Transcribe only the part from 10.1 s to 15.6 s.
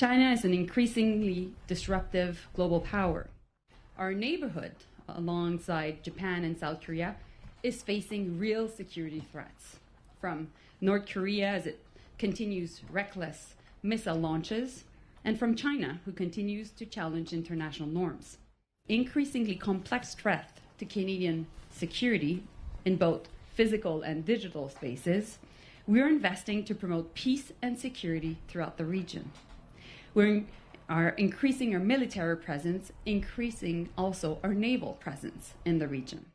from North Korea as it continues reckless missile launches, and from